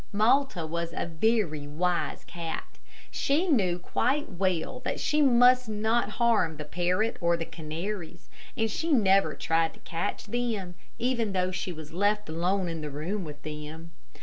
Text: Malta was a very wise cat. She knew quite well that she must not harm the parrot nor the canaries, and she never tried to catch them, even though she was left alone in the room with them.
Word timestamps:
Malta 0.11 0.65
was 0.65 0.93
a 0.97 1.05
very 1.05 1.67
wise 1.67 2.23
cat. 2.23 2.79
She 3.11 3.47
knew 3.47 3.77
quite 3.77 4.31
well 4.31 4.79
that 4.79 4.99
she 4.99 5.21
must 5.21 5.69
not 5.69 6.09
harm 6.17 6.57
the 6.57 6.65
parrot 6.65 7.17
nor 7.21 7.37
the 7.37 7.45
canaries, 7.45 8.27
and 8.57 8.71
she 8.71 8.91
never 8.91 9.35
tried 9.35 9.75
to 9.75 9.79
catch 9.81 10.23
them, 10.25 10.73
even 10.97 11.33
though 11.33 11.51
she 11.51 11.71
was 11.71 11.93
left 11.93 12.29
alone 12.29 12.67
in 12.67 12.81
the 12.81 12.89
room 12.89 13.23
with 13.23 13.43
them. 13.43 13.91